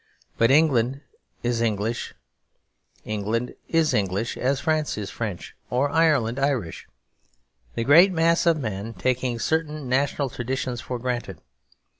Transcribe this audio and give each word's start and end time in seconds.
But 0.35 0.49
England 0.49 1.01
is 1.43 1.61
English; 1.61 2.15
esto 3.05 3.05
perpetua. 3.05 3.11
England 3.13 3.55
is 3.67 3.93
English 3.93 4.35
as 4.35 4.59
France 4.59 4.97
is 4.97 5.11
French 5.11 5.55
or 5.69 5.91
Ireland 5.91 6.39
Irish; 6.39 6.87
the 7.75 7.83
great 7.83 8.11
mass 8.11 8.47
of 8.47 8.57
men 8.57 8.95
taking 8.95 9.37
certain 9.37 9.87
national 9.87 10.31
traditions 10.31 10.81
for 10.81 10.97
granted. 10.97 11.39